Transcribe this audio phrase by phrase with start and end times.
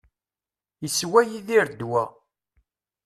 [0.85, 2.03] Iswa Yidir ddwa.